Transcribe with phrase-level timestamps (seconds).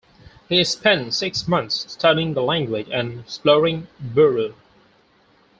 [0.49, 4.55] He spent six months studying the language and exploring Buru.